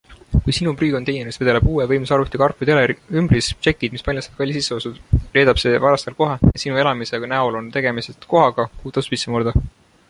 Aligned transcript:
Kui 0.45 0.53
sinu 0.57 0.71
prügikonteineris 0.77 1.35
vedeleb 1.41 1.67
uue 1.73 1.85
võimsa 1.91 2.15
arvuti 2.17 2.41
karp 2.43 2.63
või 2.63 2.69
teleriümbris, 2.69 3.51
tšekid, 3.67 3.93
mis 3.97 4.05
paljastavad 4.09 4.41
kallid 4.41 4.59
sisseostud, 4.59 4.97
reedab 5.37 5.63
see 5.65 5.83
varastele 5.87 6.19
kohe, 6.25 6.41
et 6.51 6.59
sinu 6.65 6.83
elamise 6.87 7.23
näol 7.37 7.61
on 7.63 7.71
tegemist 7.79 8.31
kohaga, 8.35 8.69
kuhu 8.81 8.99
tasub 8.99 9.17
sisse 9.19 9.35
murda. 9.37 9.59